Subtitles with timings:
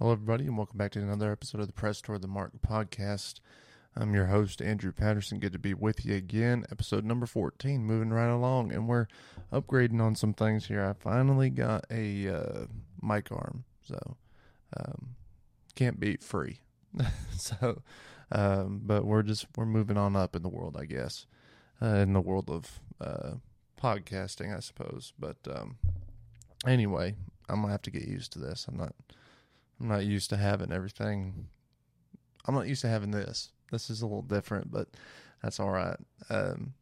[0.00, 3.38] Hello, everybody, and welcome back to another episode of the Press Toward the Mark podcast.
[3.94, 5.38] I'm your host, Andrew Patterson.
[5.38, 6.66] Good to be with you again.
[6.68, 9.06] Episode number 14, moving right along, and we're
[9.52, 10.84] upgrading on some things here.
[10.84, 12.66] I finally got a uh,
[13.00, 14.16] mic arm, so
[14.76, 15.14] um,
[15.76, 16.58] can't beat free.
[17.38, 17.80] so,
[18.32, 21.24] um, but we're just we're moving on up in the world, I guess,
[21.80, 23.34] uh, in the world of uh,
[23.80, 25.12] podcasting, I suppose.
[25.20, 25.78] But um,
[26.66, 27.14] anyway,
[27.48, 28.66] I'm gonna have to get used to this.
[28.66, 28.92] I'm not
[29.80, 31.48] I'm not used to having everything.
[32.46, 33.50] I'm not used to having this.
[33.70, 34.88] This is a little different, but
[35.42, 35.96] that's all right.
[36.30, 36.74] Um,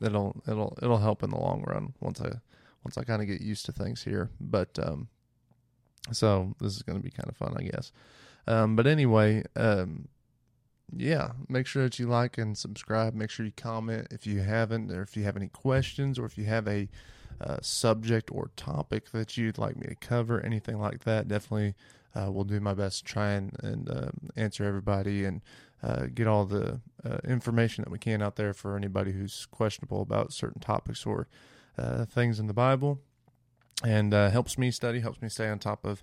[0.00, 2.30] it'll it'll it'll help in the long run once I
[2.84, 4.30] once I kind of get used to things here.
[4.40, 5.08] But um,
[6.12, 7.92] so this is going to be kind of fun, I guess.
[8.46, 10.08] Um, but anyway, um,
[10.96, 13.14] yeah, make sure that you like and subscribe.
[13.14, 16.38] Make sure you comment if you haven't, or if you have any questions, or if
[16.38, 16.88] you have a
[17.40, 21.28] uh, subject or topic that you'd like me to cover, anything like that.
[21.28, 21.74] Definitely
[22.14, 25.42] uh, we'll do my best to try and, and uh, answer everybody and
[25.82, 30.02] uh, get all the uh, information that we can out there for anybody who's questionable
[30.02, 31.28] about certain topics or
[31.76, 33.00] uh, things in the Bible.
[33.84, 36.02] And uh, helps me study, helps me stay on top of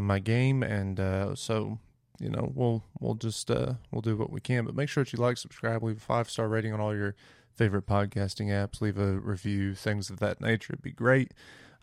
[0.00, 0.96] my game, and
[1.36, 1.78] so
[2.18, 4.64] you know we'll we'll just we'll do what we can.
[4.64, 7.14] But make sure that you like, subscribe, leave a five star rating on all your
[7.54, 10.72] favorite podcasting apps, leave a review, things of that nature.
[10.72, 11.32] It'd be great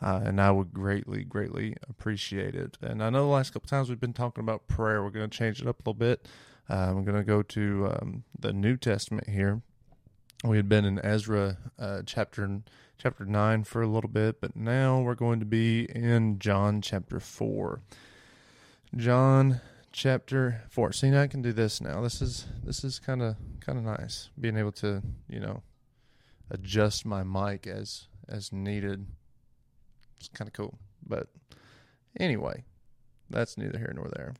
[0.01, 2.77] uh, and I would greatly, greatly appreciate it.
[2.81, 5.03] And I know the last couple times we've been talking about prayer.
[5.03, 6.27] We're going to change it up a little bit.
[6.69, 9.61] Uh, we're going to go to um, the New Testament here.
[10.43, 12.61] We had been in Ezra uh, chapter
[12.97, 17.19] chapter nine for a little bit, but now we're going to be in John chapter
[17.19, 17.81] four.
[18.95, 19.59] John
[19.91, 20.93] chapter four.
[20.93, 22.01] See, now I can do this now.
[22.01, 25.63] This is this is kind of kind of nice being able to you know
[26.49, 29.07] adjust my mic as as needed.
[30.19, 30.77] It's kind of cool.
[31.05, 31.27] But
[32.19, 32.63] anyway,
[33.29, 34.33] that's neither here nor there.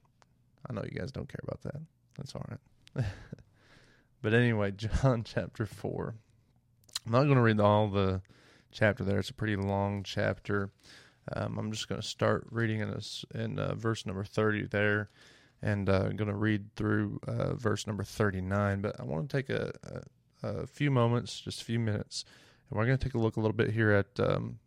[0.70, 1.82] I know you guys don't care about that.
[2.18, 3.06] That's all right.
[4.22, 6.16] but anyway, John chapter 4.
[7.06, 8.22] I'm not going to read all the
[8.72, 9.20] chapter there.
[9.20, 10.70] It's a pretty long chapter.
[11.34, 15.10] Um, I'm just going to start reading in, a, in uh, verse number 30 there
[15.62, 18.82] and uh, I'm going to read through uh, verse number 39.
[18.82, 19.72] But I want to take a,
[20.44, 22.24] a, a, few moments, just a few minutes,
[22.70, 24.60] and we're going to take a look a little bit here at um,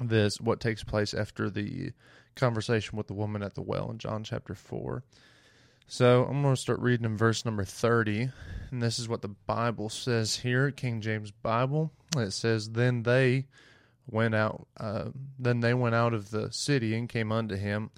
[0.00, 1.92] this what takes place after the
[2.34, 5.02] conversation with the woman at the well in John chapter 4.
[5.86, 8.30] So I'm going to start reading in verse number 30,
[8.70, 11.92] and this is what the Bible says here, King James Bible.
[12.16, 13.46] It says, "Then they
[14.08, 14.66] went out.
[14.76, 15.06] Uh,
[15.38, 17.90] then they went out of the city and came unto him,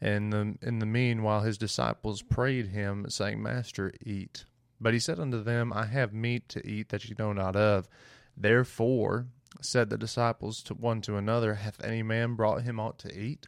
[0.00, 4.44] and the, in the meanwhile his disciples prayed him, saying, Master, eat.
[4.80, 7.88] But he said unto them, I have meat to eat that ye know not of.
[8.36, 9.26] Therefore
[9.60, 13.46] said the disciples to one to another, Hath any man brought him aught to eat?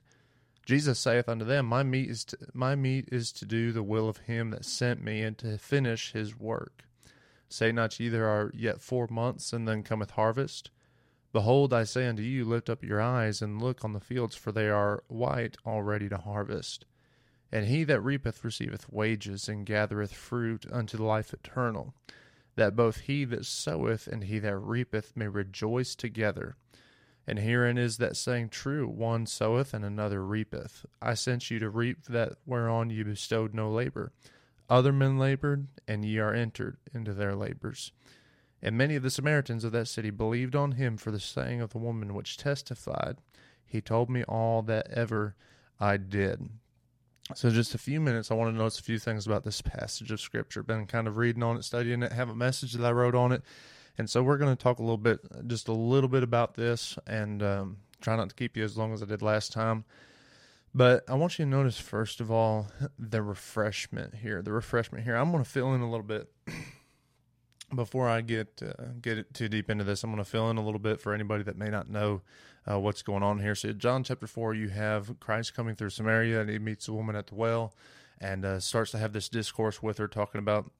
[0.65, 4.09] Jesus saith unto them, My meat is to, my meat is to do the will
[4.09, 6.85] of him that sent me, and to finish his work.
[7.49, 10.71] Say not ye there are yet four months, and then cometh harvest?
[11.33, 14.53] Behold, I say unto you, lift up your eyes and look on the fields, for
[14.53, 16.87] they are white already to harvest.
[17.53, 21.95] And he that reapeth receiveth wages, and gathereth fruit unto life eternal
[22.57, 26.57] that both he that soweth and he that reapeth may rejoice together.
[27.27, 30.87] And herein is that saying true one soweth and another reapeth.
[31.03, 34.13] I sent you to reap that whereon you bestowed no labor.
[34.69, 37.93] Other men labored, and ye are entered into their labors.
[38.63, 41.71] And many of the Samaritans of that city believed on him for the saying of
[41.71, 43.19] the woman which testified,
[43.65, 45.37] He told me all that ever
[45.79, 46.49] I did.
[47.35, 50.13] So, just a few minutes, I want to notice a few things about this passage
[50.13, 50.63] of Scripture.
[50.63, 53.33] Been kind of reading on it, studying it, have a message that I wrote on
[53.33, 53.43] it.
[53.99, 56.97] And so, we're going to talk a little bit, just a little bit about this,
[57.07, 59.85] and um, try not to keep you as long as I did last time.
[60.73, 62.69] But I want you to notice, first of all,
[62.99, 64.41] the refreshment here.
[64.41, 65.17] The refreshment here.
[65.17, 66.31] I'm going to fill in a little bit
[67.75, 70.05] before I get uh, get too deep into this.
[70.05, 72.23] I'm going to fill in a little bit for anybody that may not know
[72.71, 73.55] uh, what's going on here.
[73.55, 77.17] So, John chapter 4, you have Christ coming through Samaria and he meets a woman
[77.17, 77.75] at the well
[78.21, 80.71] and uh, starts to have this discourse with her, talking about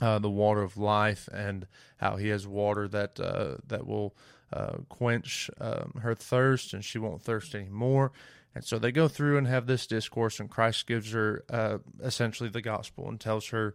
[0.00, 1.66] uh, the water of life and
[1.98, 4.14] how he has water that uh, that will
[4.52, 8.12] uh, quench um, her thirst and she won't thirst anymore.
[8.54, 12.48] And so they go through and have this discourse, and Christ gives her uh, essentially
[12.48, 13.74] the gospel and tells her,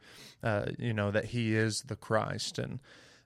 [0.80, 2.80] you know, that he is the Christ and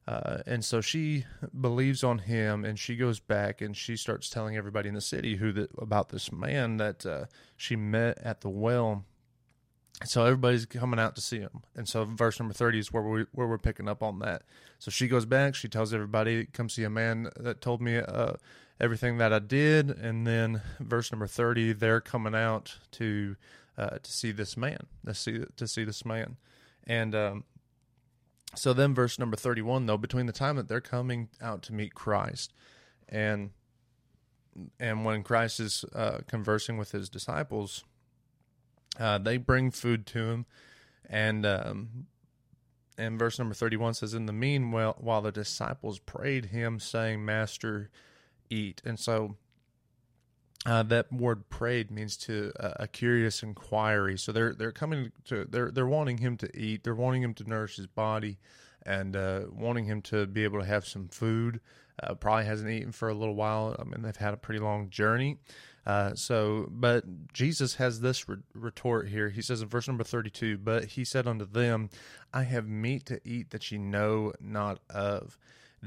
[0.07, 1.25] uh, and so she
[1.59, 5.37] believes on him, and she goes back and she starts telling everybody in the city
[5.37, 7.25] who the, about this man that uh,
[7.57, 9.03] she met at the well,
[10.03, 13.25] so everybody's coming out to see him, and so verse number thirty is where we
[13.31, 14.43] where we're picking up on that.
[14.77, 18.33] So she goes back, she tells everybody, "Come see a man that told me uh,
[18.79, 23.37] everything that I did," and then verse number thirty, they're coming out to
[23.77, 26.37] uh, to see this man, to see to see this man,
[26.85, 27.43] and um,
[28.53, 31.74] so then verse number thirty one though, between the time that they're coming out to
[31.74, 32.53] meet Christ,
[33.09, 33.51] and
[34.80, 37.83] and when Christ is uh, conversing with his disciples
[39.00, 40.45] uh, they bring food to him,
[41.09, 42.07] and um,
[42.97, 47.25] and verse number thirty one says, "In the meanwhile, while the disciples prayed him, saying,
[47.25, 47.89] Master,
[48.50, 49.36] eat." And so
[50.65, 54.17] uh, that word "prayed" means to uh, a curious inquiry.
[54.17, 56.83] So they're they're coming to they're they're wanting him to eat.
[56.83, 58.38] They're wanting him to nourish his body,
[58.85, 61.59] and uh, wanting him to be able to have some food.
[62.01, 63.75] Uh, probably hasn't eaten for a little while.
[63.79, 65.38] I mean, they've had a pretty long journey.
[65.85, 69.29] Uh, so, but Jesus has this re- retort here.
[69.29, 71.89] He says in verse number 32, But he said unto them,
[72.33, 75.38] I have meat to eat that ye know not of.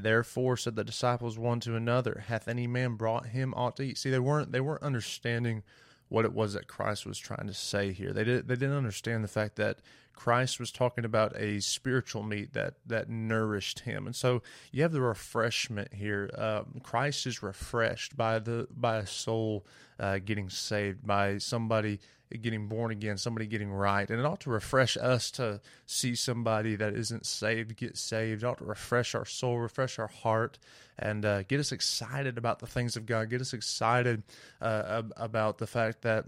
[0.02, 3.98] Therefore said the disciples one to another, Hath any man brought him aught to eat?
[3.98, 5.62] See, they weren't they weren't understanding
[6.08, 8.12] what it was that Christ was trying to say here.
[8.12, 9.78] They did they didn't understand the fact that
[10.14, 14.42] Christ was talking about a spiritual meat that that nourished him, and so
[14.72, 16.30] you have the refreshment here.
[16.36, 19.64] Um, Christ is refreshed by the by a soul
[20.00, 22.00] uh, getting saved, by somebody
[22.36, 26.76] getting born again, somebody getting right, and it ought to refresh us to see somebody
[26.76, 28.42] that isn't saved get saved.
[28.42, 30.58] It ought to refresh our soul, refresh our heart,
[30.98, 33.30] and uh, get us excited about the things of God.
[33.30, 34.22] Get us excited
[34.60, 36.26] uh, about the fact that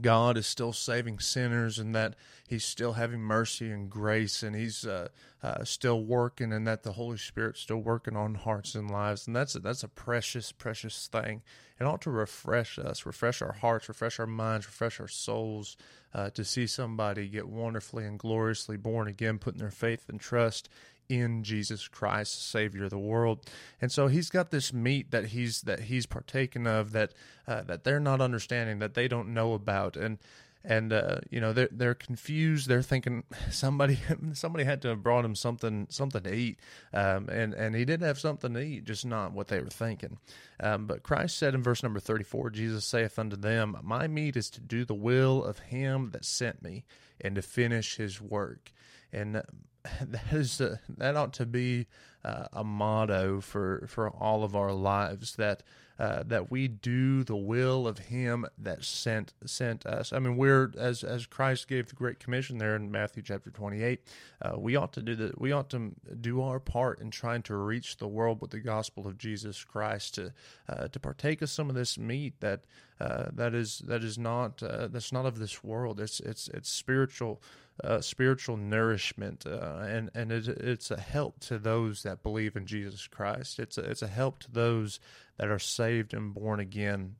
[0.00, 2.14] God is still saving sinners and that
[2.48, 5.08] He's still having mercy and grace and He's uh,
[5.42, 9.26] uh, still working and that the Holy Spirit's still working on hearts and lives.
[9.26, 11.42] And that's a, that's a precious, precious thing.
[11.78, 15.76] It ought to refresh us, refresh our hearts, refresh our minds, refresh our souls
[16.14, 20.68] uh, to see somebody get wonderfully and gloriously born again, putting their faith and trust
[21.08, 23.40] in Jesus Christ, Savior of the world.
[23.80, 27.12] And so he's got this meat that he's that he's partaken of that
[27.46, 30.18] uh, that they're not understanding, that they don't know about, and
[30.66, 32.68] and uh, you know they're they're confused.
[32.68, 34.00] They're thinking somebody
[34.32, 36.58] somebody had to have brought him something something to eat,
[36.92, 40.18] um, and and he didn't have something to eat, just not what they were thinking.
[40.60, 44.36] Um, but Christ said in verse number thirty four, Jesus saith unto them, My meat
[44.36, 46.84] is to do the will of him that sent me,
[47.20, 48.72] and to finish his work.
[49.12, 49.36] And
[50.00, 51.86] that is a, that ought to be
[52.24, 55.62] uh, a motto for for all of our lives that
[55.98, 60.12] uh, that we do the will of Him that sent sent us.
[60.12, 63.82] I mean, we're as as Christ gave the Great Commission there in Matthew chapter twenty
[63.82, 64.02] eight.
[64.42, 67.56] Uh, we ought to do the we ought to do our part in trying to
[67.56, 70.32] reach the world with the gospel of Jesus Christ to
[70.68, 72.60] uh, to partake of some of this meat that
[73.00, 76.00] uh, that is that is not uh, that's not of this world.
[76.00, 77.42] It's it's it's spiritual
[77.82, 82.66] uh, spiritual nourishment, uh, and and it, it's a help to those that believe in
[82.66, 83.58] Jesus Christ.
[83.58, 85.00] It's a, it's a help to those
[85.38, 87.16] that are saved and born again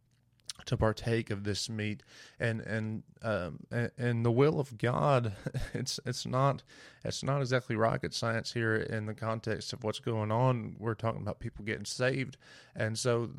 [0.64, 2.02] to partake of this meat
[2.40, 5.32] and and um, and, and the will of God
[5.74, 6.62] it's it's not
[7.04, 11.20] it's not exactly rocket science here in the context of what's going on we're talking
[11.20, 12.38] about people getting saved
[12.74, 13.30] and so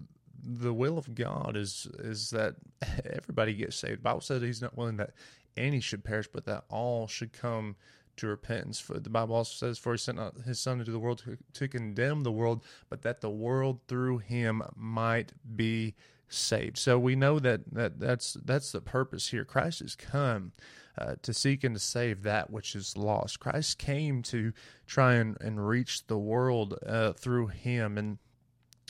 [0.43, 2.55] the will of God is is that
[3.05, 3.99] everybody gets saved.
[3.99, 5.11] The Bible says He's not willing that
[5.57, 7.75] any should perish, but that all should come
[8.17, 8.79] to repentance.
[8.79, 11.37] For the Bible also says, "For He sent not His Son into the world to,
[11.53, 15.95] to condemn the world, but that the world through Him might be
[16.27, 19.45] saved." So we know that that that's that's the purpose here.
[19.45, 20.53] Christ has come.
[20.99, 23.39] Uh, to seek and to save that which is lost.
[23.39, 24.51] Christ came to
[24.87, 27.99] try and, and reach the world uh, through him.
[27.99, 28.17] And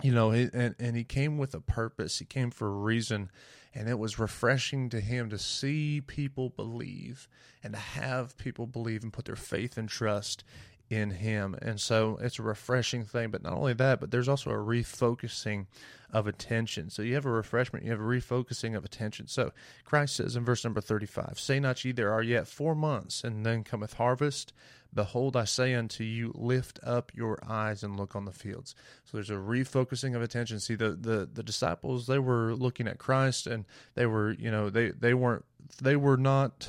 [0.02, 2.20] you know, and, and he came with a purpose.
[2.20, 3.30] He came for a reason,
[3.78, 7.30] and it was refreshing to him to see people believe
[7.64, 10.44] and to have people believe and put their faith and trust
[10.90, 11.56] in him.
[11.62, 13.30] And so it's a refreshing thing.
[13.30, 15.68] But not only that, but there's also a refocusing
[16.12, 16.90] of attention.
[16.90, 19.28] So you have a refreshment, you have a refocusing of attention.
[19.28, 19.52] So
[19.84, 23.46] Christ says in verse number 35 Say not ye, there are yet four months, and
[23.46, 24.54] then cometh harvest.
[24.98, 28.74] Behold, I say unto you, lift up your eyes and look on the fields.
[29.06, 30.60] So there's a refocusing of attention.
[30.60, 34.72] See, the, the, the disciples, they were looking at Christ and they were, you know,
[34.72, 35.46] they, they weren't,
[35.80, 36.68] they were not,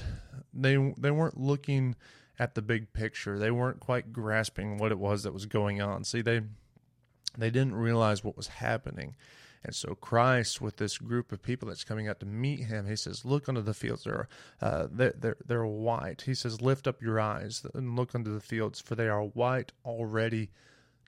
[0.53, 1.97] they, they weren't looking
[2.39, 3.39] at the big picture.
[3.39, 6.05] They weren't quite grasping what it was that was going on.
[6.05, 6.43] See, they,
[7.39, 9.17] they didn't realize what was happening.
[9.65, 12.97] And so Christ, with this group of people that's coming out to meet him, he
[12.97, 14.29] says, "Look unto the fields; they're
[14.61, 18.41] uh, they're, they're they're white." He says, "Lift up your eyes and look unto the
[18.41, 20.51] fields, for they are white already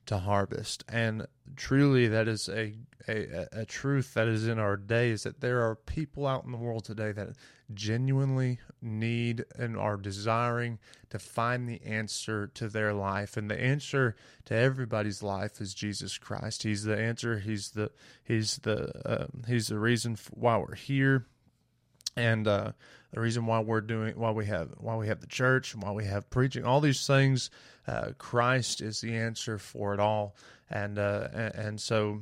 [0.06, 0.84] to harvest.
[0.88, 1.26] And
[1.56, 2.74] truly, that is a,
[3.08, 6.58] a, a truth that is in our days that there are people out in the
[6.58, 7.30] world today that
[7.72, 10.78] genuinely need and are desiring
[11.10, 13.36] to find the answer to their life.
[13.36, 14.16] And the answer
[14.46, 16.62] to everybody's life is Jesus Christ.
[16.62, 17.38] He's the answer.
[17.38, 17.90] He's the
[18.24, 21.26] he's the uh, he's the reason why we're here.
[22.16, 22.72] And uh,
[23.12, 25.90] the reason why we're doing why we have why we have the church and why
[25.90, 27.50] we have preaching all these things
[27.90, 30.36] uh, Christ is the answer for it all.
[30.70, 32.20] And, uh, and so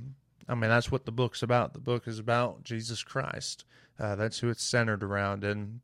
[0.49, 1.75] I mean that's what the book's about.
[1.75, 3.65] The book is about Jesus Christ.
[3.99, 5.45] Uh, that's who it's centered around.
[5.45, 5.81] And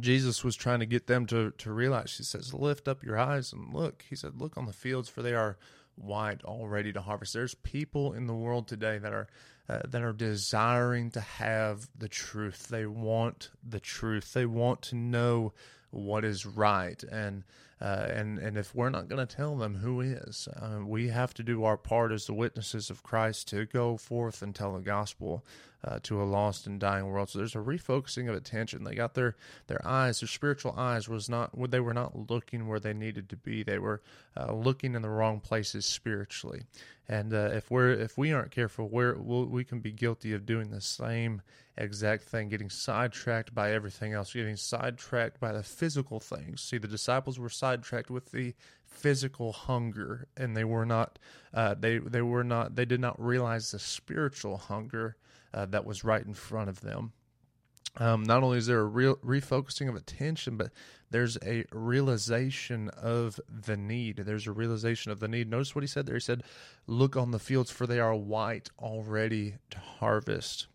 [0.00, 2.16] Jesus was trying to get them to to realize.
[2.16, 4.04] He says lift up your eyes and look.
[4.08, 5.58] He said look on the fields for they are
[5.96, 7.34] white all ready to harvest.
[7.34, 9.28] There's people in the world today that are
[9.68, 12.68] uh, that are desiring to have the truth.
[12.68, 14.32] They want the truth.
[14.32, 15.52] They want to know
[15.90, 17.02] what is right.
[17.04, 17.44] And
[17.84, 21.34] uh, and and if we're not going to tell them who is, uh, we have
[21.34, 24.80] to do our part as the witnesses of Christ to go forth and tell the
[24.80, 25.44] gospel
[25.84, 27.28] uh, to a lost and dying world.
[27.28, 28.84] So there's a refocusing of attention.
[28.84, 29.36] They got their
[29.66, 33.36] their eyes, their spiritual eyes, was not they were not looking where they needed to
[33.36, 33.62] be.
[33.62, 34.00] They were
[34.34, 36.62] uh, looking in the wrong places spiritually.
[37.06, 40.46] And uh, if we're if we aren't careful, we're, we'll, we can be guilty of
[40.46, 41.42] doing the same
[41.76, 46.62] exact thing, getting sidetracked by everything else, getting sidetracked by the physical things.
[46.62, 48.54] See, the disciples were sidetracked with the
[48.84, 51.18] physical hunger, and they were not
[51.52, 55.16] uh, they they were not they did not realize the spiritual hunger
[55.52, 57.12] uh, that was right in front of them.
[57.96, 60.72] Um, not only is there a real refocusing of attention, but
[61.10, 64.16] there's a realization of the need.
[64.16, 65.48] There's a realization of the need.
[65.48, 66.16] Notice what he said there.
[66.16, 66.42] He said,
[66.88, 70.66] Look on the fields, for they are white already to harvest.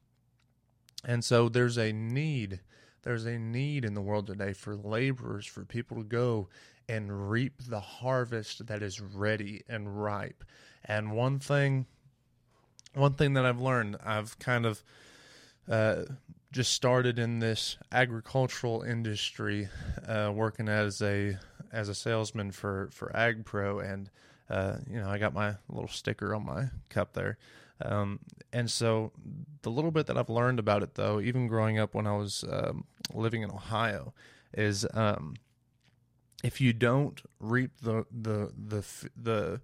[1.06, 2.60] And so there's a need.
[3.04, 6.50] There's a need in the world today for laborers, for people to go
[6.88, 10.44] and reap the harvest that is ready and ripe.
[10.84, 11.86] And one thing,
[12.94, 14.84] one thing that I've learned, I've kind of
[15.70, 16.04] uh,
[16.52, 19.70] just started in this agricultural industry,
[20.08, 21.38] uh, working as a
[21.72, 24.10] as a salesman for for AgPro, and
[24.50, 27.38] uh, you know I got my little sticker on my cup there.
[27.82, 28.20] Um,
[28.52, 29.12] and so
[29.62, 32.44] the little bit that I've learned about it, though, even growing up when I was
[32.50, 34.14] um, living in Ohio,
[34.54, 35.36] is um,
[36.44, 39.62] if you don't reap the the the the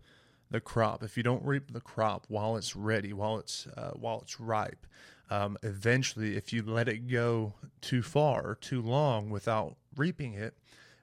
[0.52, 4.22] the crop, if you don't reap the crop while it's ready, while it's uh, while
[4.22, 4.86] it's ripe,
[5.30, 10.56] um, eventually, if you let it go too far too long without reaping it,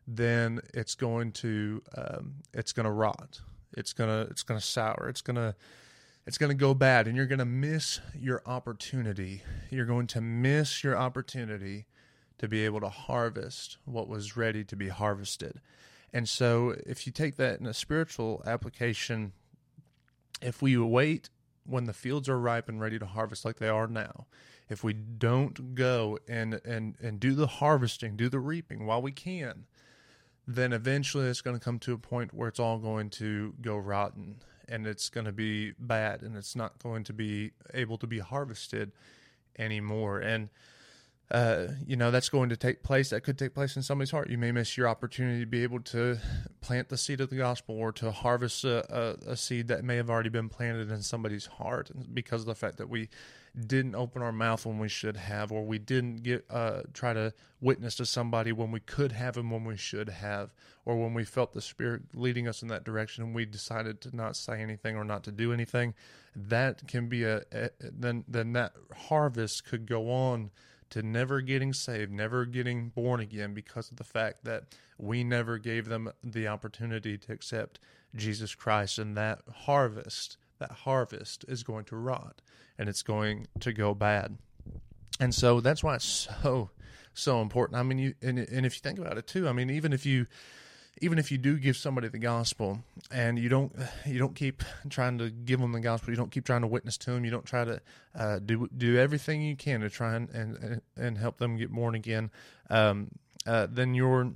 [0.06, 3.40] then it's going to um, it's going to rot.
[3.76, 5.06] It's gonna it's gonna sour.
[5.08, 5.56] It's gonna
[6.26, 9.42] it's going to go bad and you're going to miss your opportunity.
[9.70, 11.86] You're going to miss your opportunity
[12.38, 15.60] to be able to harvest what was ready to be harvested.
[16.12, 19.32] And so, if you take that in a spiritual application,
[20.42, 21.30] if we wait
[21.64, 24.26] when the fields are ripe and ready to harvest like they are now,
[24.68, 29.12] if we don't go and and and do the harvesting, do the reaping while we
[29.12, 29.64] can,
[30.46, 33.76] then eventually it's going to come to a point where it's all going to go
[33.76, 38.06] rotten and it's going to be bad and it's not going to be able to
[38.06, 38.92] be harvested
[39.58, 40.18] anymore.
[40.18, 40.48] And
[41.30, 44.28] uh, you know that's going to take place that could take place in somebody's heart
[44.28, 46.18] you may miss your opportunity to be able to
[46.60, 49.96] plant the seed of the gospel or to harvest a, a, a, seed that may
[49.96, 53.08] have already been planted in somebody's heart because of the fact that we
[53.66, 57.32] didn't open our mouth when we should have or we didn't get uh, try to
[57.60, 60.54] witness to somebody when we could have and when we should have
[60.84, 64.14] or when we felt the spirit leading us in that direction and we decided to
[64.16, 65.92] not say anything or not to do anything
[66.34, 68.72] that can be a, a then then that
[69.08, 70.50] harvest could go on
[70.92, 74.64] to never getting saved, never getting born again because of the fact that
[74.98, 77.80] we never gave them the opportunity to accept
[78.14, 78.98] Jesus Christ.
[78.98, 82.40] And that harvest, that harvest is going to rot
[82.78, 84.38] and it's going to go bad.
[85.20, 86.70] And so that's why it's so,
[87.14, 87.78] so important.
[87.78, 90.06] I mean, you, and, and if you think about it too, I mean, even if
[90.06, 90.26] you,
[91.00, 92.78] even if you do give somebody the gospel
[93.10, 93.72] and you don't
[94.06, 96.98] you don't keep trying to give them the gospel you don't keep trying to witness
[96.98, 97.80] to them you don't try to
[98.14, 101.94] uh, do do everything you can to try and and, and help them get born
[101.94, 102.30] again
[102.68, 103.10] um,
[103.46, 104.32] uh, then you're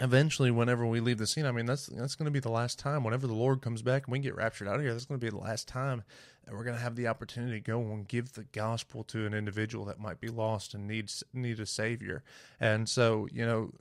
[0.00, 2.78] eventually whenever we leave the scene i mean that's that's going to be the last
[2.78, 3.04] time.
[3.04, 5.24] Whenever the lord comes back and we get raptured out of here that's going to
[5.24, 6.02] be the last time
[6.44, 9.34] that we're going to have the opportunity to go and give the gospel to an
[9.34, 12.22] individual that might be lost and needs need a savior.
[12.58, 13.72] And so you know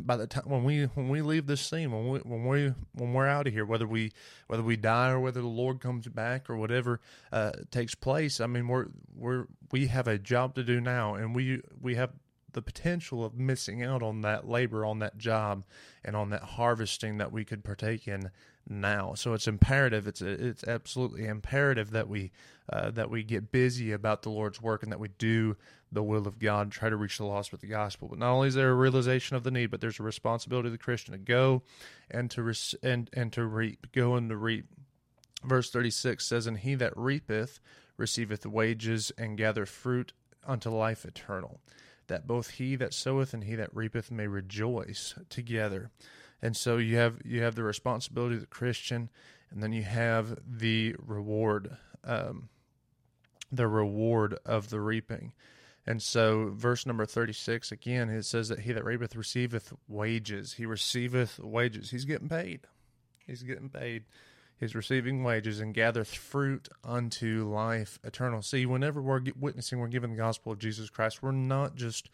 [0.00, 3.12] by the time when we when we leave this scene when we when we when
[3.12, 4.12] we're out of here whether we
[4.46, 7.00] whether we die or whether the lord comes back or whatever
[7.32, 11.34] uh, takes place i mean we're we're we have a job to do now and
[11.34, 12.10] we we have
[12.56, 15.64] the potential of missing out on that labor, on that job,
[16.04, 18.30] and on that harvesting that we could partake in
[18.68, 19.14] now.
[19.14, 20.08] So it's imperative.
[20.08, 22.32] It's it's absolutely imperative that we
[22.68, 25.56] uh, that we get busy about the Lord's work and that we do
[25.92, 28.08] the will of God, try to reach the lost with the gospel.
[28.08, 30.72] But not only is there a realization of the need, but there's a responsibility of
[30.72, 31.62] the Christian to go
[32.10, 34.66] and to res- and and to reap, go and to reap.
[35.44, 37.60] Verse thirty six says, "And he that reapeth
[37.96, 40.12] receiveth wages and gather fruit
[40.44, 41.60] unto life eternal."
[42.08, 45.90] That both he that soweth and he that reapeth may rejoice together.
[46.40, 49.10] And so you have you have the responsibility of the Christian,
[49.50, 52.48] and then you have the reward, um,
[53.50, 55.32] the reward of the reaping.
[55.88, 60.54] And so, verse number 36, again, it says that he that reapeth receiveth wages.
[60.54, 61.90] He receiveth wages.
[61.90, 62.62] He's getting paid.
[63.24, 64.04] He's getting paid.
[64.58, 68.40] He's receiving wages and gathereth fruit unto life eternal.
[68.42, 72.08] See, whenever we're witnessing, we're giving the gospel of Jesus Christ, we're not just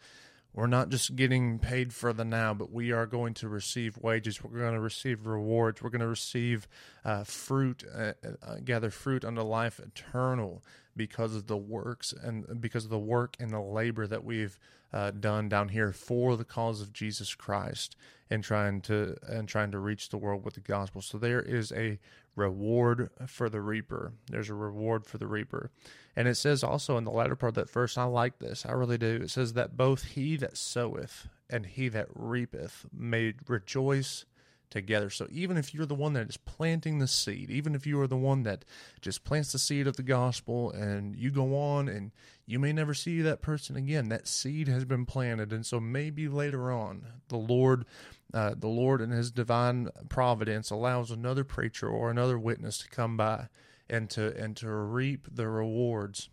[0.53, 4.43] we're not just getting paid for the now, but we are going to receive wages.
[4.43, 5.81] We're going to receive rewards.
[5.81, 6.67] We're going to receive
[7.03, 10.61] uh, fruit, uh, uh, gather fruit unto life eternal
[10.95, 14.59] because of the works and because of the work and the labor that we've
[14.93, 17.95] uh, done down here for the cause of Jesus Christ
[18.29, 21.01] and trying to and trying to reach the world with the gospel.
[21.01, 21.99] So there is a
[22.35, 24.13] reward for the reaper.
[24.29, 25.71] There's a reward for the reaper.
[26.15, 28.71] And it says also in the latter part of that verse, I like this, I
[28.71, 29.21] really do.
[29.23, 34.25] It says that both he that soweth and he that reapeth may rejoice
[34.73, 35.09] together.
[35.09, 38.07] So even if you're the one that is planting the seed, even if you are
[38.07, 38.65] the one that
[39.01, 42.11] just plants the seed of the gospel and you go on and
[42.47, 45.53] you may never see that person again, that seed has been planted.
[45.53, 47.85] And so maybe later on, the Lord,
[48.33, 53.15] uh, the Lord in his divine providence allows another preacher or another witness to come
[53.15, 53.49] by
[53.87, 56.29] and to and to reap the rewards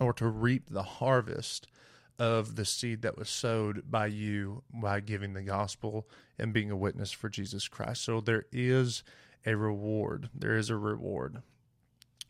[0.00, 1.68] or to reap the harvest
[2.20, 6.06] of the seed that was sowed by you by giving the gospel
[6.38, 8.02] and being a witness for Jesus Christ.
[8.02, 9.02] So there is
[9.46, 10.28] a reward.
[10.34, 11.42] There is a reward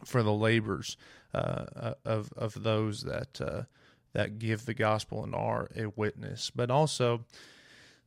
[0.05, 0.97] for the labors
[1.35, 3.63] uh, uh of of those that uh,
[4.13, 6.51] that give the gospel and are a witness.
[6.51, 7.25] But also,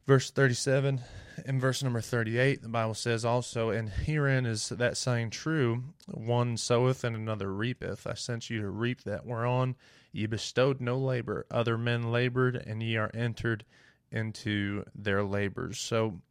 [0.08, 1.02] verse thirty-seven
[1.46, 6.56] and verse number thirty-eight, the Bible says also, and herein is that saying true: one
[6.56, 8.08] soweth and another reapeth.
[8.08, 9.76] I sent you to reap that whereon
[10.14, 13.66] Ye bestowed no labor, other men labored, and ye are entered
[14.12, 15.80] into their labors.
[15.80, 16.22] So,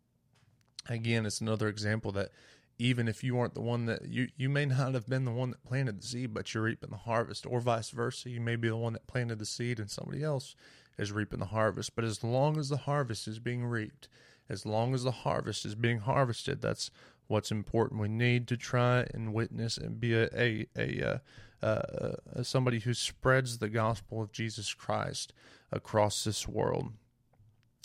[0.88, 2.30] again, it's another example that
[2.78, 5.50] even if you aren't the one that you you may not have been the one
[5.50, 8.30] that planted the seed, but you're reaping the harvest, or vice versa.
[8.30, 10.54] You may be the one that planted the seed, and somebody else
[10.96, 11.94] is reaping the harvest.
[11.94, 14.08] But as long as the harvest is being reaped,
[14.48, 16.90] as long as the harvest is being harvested, that's
[17.26, 18.00] what's important.
[18.00, 21.18] We need to try and witness and be a a, a, uh,
[21.62, 25.32] uh, uh, somebody who spreads the gospel of Jesus Christ
[25.70, 26.92] across this world.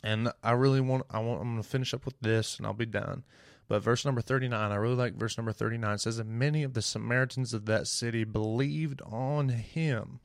[0.03, 2.73] And I really want I want I'm going to finish up with this and I'll
[2.73, 3.23] be done.
[3.67, 6.81] But verse number 39, I really like verse number 39 says that many of the
[6.81, 10.19] Samaritans of that city believed on him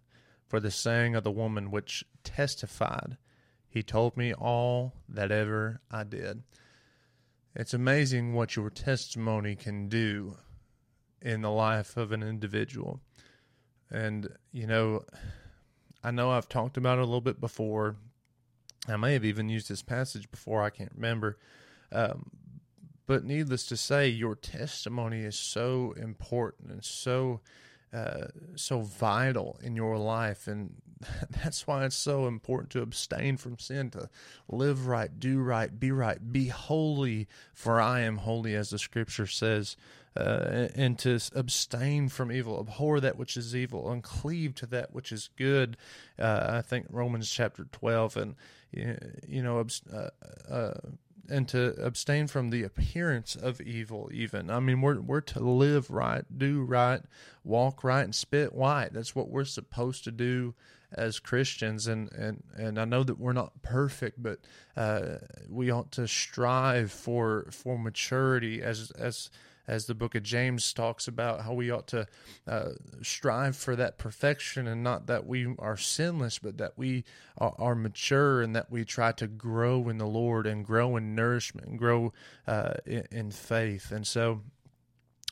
[0.47, 3.17] for the saying of the woman which testified,
[3.69, 6.43] he told me all that ever I did.
[7.57, 10.37] It's amazing what your testimony can do
[11.21, 13.01] in the life of an individual.
[13.93, 15.05] And, you know,
[16.03, 17.97] I know I've talked about it a little bit before.
[18.89, 21.39] I may have even used this passage before, I can't remember.
[21.93, 22.31] Um,
[23.07, 27.41] but needless to say, your testimony is so important and so
[27.93, 30.75] uh, so vital in your life, and
[31.43, 34.09] that's why it's so important to abstain from sin, to
[34.49, 39.27] live right, do right, be right, be holy, for I am holy, as the Scripture
[39.27, 39.77] says
[40.17, 44.93] uh, and to abstain from evil, abhor that which is evil, and cleave to that
[44.93, 45.77] which is good.
[46.19, 48.35] Uh, I think Romans chapter twelve, and
[48.73, 50.09] you know, uh,
[50.51, 50.75] uh,
[51.31, 54.11] and to abstain from the appearance of evil.
[54.13, 57.01] Even I mean, we're we're to live right, do right,
[57.45, 58.93] walk right, and spit white.
[58.93, 60.55] That's what we're supposed to do
[60.93, 64.41] as Christians, and and and I know that we're not perfect, but
[64.77, 69.31] uh, we ought to strive for for maturity as as
[69.67, 72.07] as the book of James talks about how we ought to
[72.47, 72.71] uh,
[73.03, 77.05] strive for that perfection and not that we are sinless, but that we
[77.39, 81.15] are, are, mature and that we try to grow in the Lord and grow in
[81.15, 82.13] nourishment and grow
[82.47, 83.93] uh, in, in, faith.
[83.93, 84.41] And so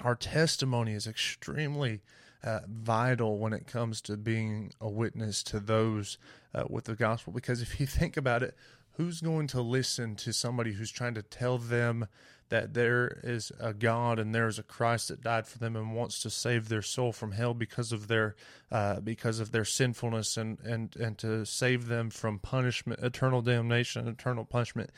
[0.03, 2.01] our testimony is extremely
[2.43, 6.19] uh, vital when it comes to being a witness to those
[6.55, 8.55] uh, with the gospel because if you think about it,
[9.01, 12.07] who's going to listen to somebody who's trying to tell them
[12.51, 15.95] that there is a God and there is a Christ that died for them and
[15.95, 18.35] wants to save their soul from hell because of their
[18.71, 24.07] uh, because of their sinfulness and, and and to save them from punishment, eternal damnation,
[24.07, 24.91] eternal punishment.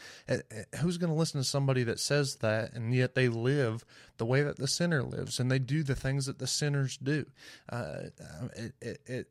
[0.80, 3.84] Who's going to listen to somebody that says that and yet they live
[4.16, 7.26] the way that the sinner lives and they do the things that the sinners do?
[7.68, 8.08] Uh,
[8.56, 9.28] it, it, it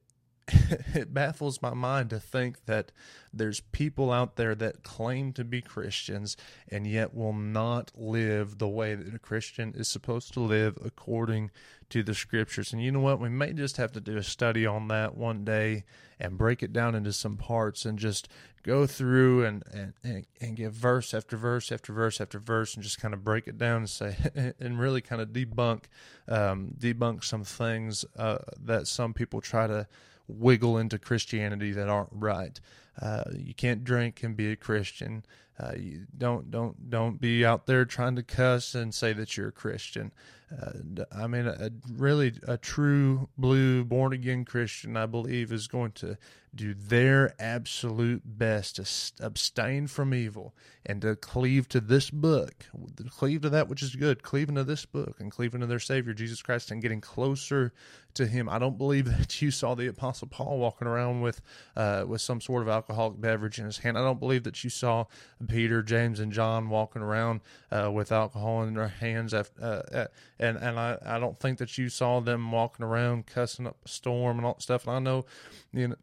[0.93, 2.91] it baffles my mind to think that
[3.33, 6.35] there's people out there that claim to be Christians
[6.67, 11.51] and yet will not live the way that a Christian is supposed to live according
[11.89, 12.73] to the scriptures.
[12.73, 13.19] And you know what?
[13.19, 15.83] We may just have to do a study on that one day
[16.19, 18.27] and break it down into some parts and just
[18.63, 22.83] go through and, and, and, and give verse after verse after verse after verse and
[22.83, 24.15] just kind of break it down and say,
[24.59, 25.85] and really kind of debunk,
[26.27, 29.87] um, debunk some things uh, that some people try to
[30.31, 32.59] wiggle into Christianity that aren't right.
[32.99, 35.23] Uh, you can't drink and be a Christian.
[35.59, 39.49] Uh, you don't don't don't be out there trying to cuss and say that you're
[39.49, 40.11] a Christian.
[40.51, 45.93] Uh, I mean, a, really a true blue born again Christian, I believe, is going
[45.93, 46.17] to
[46.53, 50.53] do their absolute best to abstain from evil
[50.85, 52.65] and to cleave to this book,
[53.09, 56.13] cleave to that which is good, cleaving to this book and cleaving to their Savior
[56.13, 57.71] Jesus Christ and getting closer
[58.15, 58.49] to Him.
[58.49, 61.41] I don't believe that you saw the Apostle Paul walking around with
[61.77, 63.97] uh, with some sort of alcoholic beverage in his hand.
[63.97, 65.05] I don't believe that you saw
[65.47, 67.41] Peter, James, and John walking around
[67.71, 69.33] uh, with alcohol in their hands.
[69.33, 70.05] After, uh,
[70.39, 73.87] and and I, I don't think that you saw them walking around cussing up a
[73.87, 74.87] storm and all that stuff.
[74.87, 75.25] And I know,
[75.71, 75.95] you know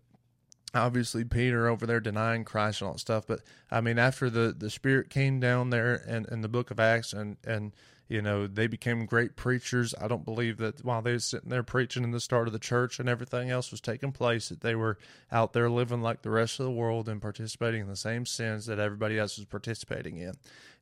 [0.75, 3.27] obviously Peter over there denying Christ and all that stuff.
[3.27, 6.79] But I mean, after the, the Spirit came down there and in the book of
[6.79, 7.73] Acts and, and,
[8.09, 9.94] you know, they became great preachers.
[10.01, 12.59] I don't believe that while they were sitting there preaching in the start of the
[12.59, 14.99] church and everything else was taking place, that they were
[15.31, 18.66] out there living like the rest of the world and participating in the same sins
[18.66, 20.33] that everybody else was participating in.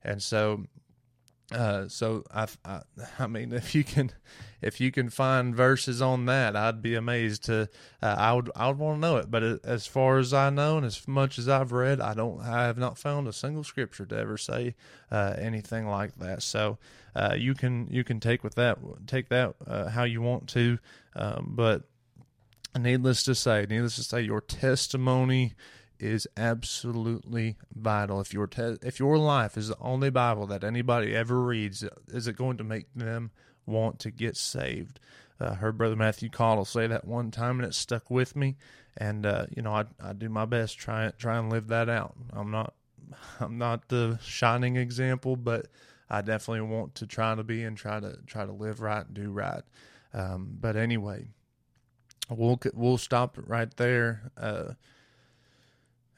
[0.05, 0.67] And so
[1.53, 2.81] uh, so I, I,
[3.19, 4.11] I mean, if you can,
[4.61, 7.69] if you can find verses on that, I'd be amazed to.
[8.03, 9.31] Uh, I would, I would want to know it.
[9.31, 12.65] But as far as I know, and as much as I've read, I don't, I
[12.65, 14.75] have not found a single scripture to ever say
[15.11, 16.43] uh, anything like that.
[16.43, 16.79] So
[17.15, 20.79] uh, you can, you can take with that, take that uh, how you want to.
[21.15, 21.85] Um, but
[22.77, 25.55] needless to say, needless to say, your testimony
[25.99, 28.21] is absolutely vital.
[28.21, 32.27] If your te- if your life is the only Bible that anybody ever reads, is
[32.27, 33.31] it going to make them
[33.67, 35.01] want to get saved?
[35.39, 38.57] Uh, heard Brother Matthew Caudill say that one time, and it stuck with me.
[38.97, 42.15] And uh, you know, I I do my best try try and live that out.
[42.33, 42.75] I'm not
[43.41, 45.67] I'm not the shining example, but
[46.09, 49.15] I definitely want to try to be and try to try to live right and
[49.15, 49.63] do right.
[50.15, 51.29] Um, but anyway,
[52.31, 54.31] we'll we'll stop right there.
[54.37, 54.73] Uh,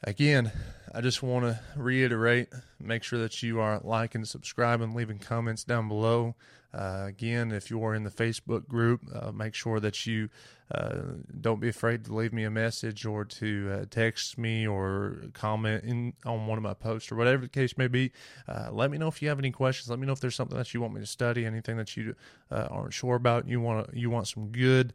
[0.03, 0.51] Again,
[0.93, 2.47] I just want to reiterate
[2.81, 6.35] make sure that you are liking, subscribing, leaving comments down below.
[6.73, 10.29] Uh, again, if you are in the Facebook group, uh, make sure that you
[10.71, 10.99] uh,
[11.41, 15.83] don't be afraid to leave me a message or to uh, text me or comment
[15.83, 18.11] in, on one of my posts or whatever the case may be.
[18.47, 19.89] Uh, let me know if you have any questions.
[19.89, 22.15] Let me know if there's something that you want me to study, anything that you
[22.51, 23.47] aren't sure about.
[23.47, 24.93] You want you want some good,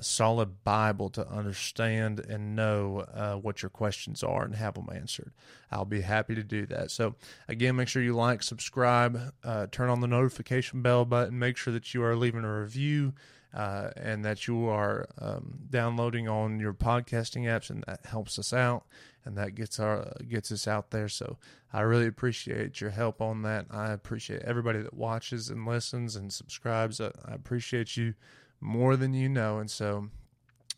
[0.00, 5.32] solid Bible to understand and know what your questions are and have them answered.
[5.70, 6.90] I'll be happy to do that.
[6.90, 7.14] So
[7.48, 9.32] again, make sure you like, subscribe,
[9.70, 11.38] turn on the notification bell button.
[11.38, 13.14] Make sure that you are leaving a review
[13.54, 18.52] uh, and that you are um, downloading on your podcasting apps, and that helps us
[18.52, 18.84] out,
[19.24, 21.08] and that gets our gets us out there.
[21.08, 21.38] So
[21.72, 23.66] I really appreciate your help on that.
[23.70, 27.00] I appreciate everybody that watches and listens and subscribes.
[27.00, 28.14] I, I appreciate you
[28.60, 30.08] more than you know, and so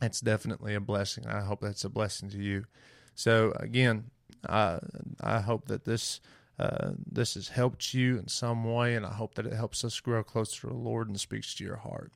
[0.02, 1.26] it's definitely a blessing.
[1.26, 2.66] I hope that's a blessing to you.
[3.14, 4.10] So again,
[4.48, 4.78] I
[5.20, 6.20] I hope that this
[6.58, 10.00] uh, this has helped you in some way, and I hope that it helps us
[10.00, 12.12] grow closer to the Lord and speaks to your heart.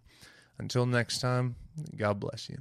[0.58, 1.56] Until next time,
[1.96, 2.58] God bless you.